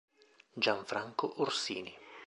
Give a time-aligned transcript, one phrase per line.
[0.63, 1.93] Gianfranco Orsini